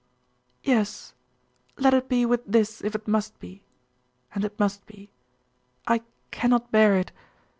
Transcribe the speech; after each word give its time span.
'Yes!.... 0.63 1.13
Let 1.77 1.93
it 1.93 2.09
be 2.09 2.25
with 2.25 2.43
this, 2.47 2.81
if 2.83 2.95
it 2.95 3.07
must 3.07 3.37
be. 3.39 3.61
And 4.33 4.43
it 4.43 4.59
must 4.59 4.87
be. 4.87 5.11
I 5.87 6.01
cannot 6.31 6.71
bear 6.71 6.95
it! 6.95 7.11